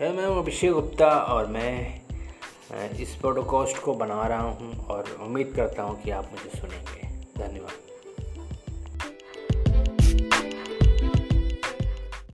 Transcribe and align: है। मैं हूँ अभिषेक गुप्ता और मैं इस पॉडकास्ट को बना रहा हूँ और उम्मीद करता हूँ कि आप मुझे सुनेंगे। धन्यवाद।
है। 0.00 0.12
मैं 0.16 0.26
हूँ 0.26 0.38
अभिषेक 0.38 0.72
गुप्ता 0.72 1.08
और 1.30 1.46
मैं 1.46 2.00
इस 3.00 3.14
पॉडकास्ट 3.14 3.82
को 3.82 3.94
बना 3.94 4.26
रहा 4.26 4.42
हूँ 4.42 4.86
और 4.86 5.10
उम्मीद 5.20 5.52
करता 5.56 5.82
हूँ 5.82 6.00
कि 6.02 6.10
आप 6.10 6.30
मुझे 6.32 6.58
सुनेंगे। 6.58 7.08
धन्यवाद। 7.38 7.99